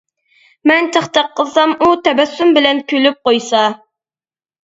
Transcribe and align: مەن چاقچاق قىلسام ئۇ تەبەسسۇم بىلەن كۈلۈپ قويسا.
مەن 0.69 0.87
چاقچاق 0.95 1.29
قىلسام 1.39 1.75
ئۇ 1.75 1.89
تەبەسسۇم 2.07 2.55
بىلەن 2.57 2.81
كۈلۈپ 2.93 3.21
قويسا. 3.31 3.63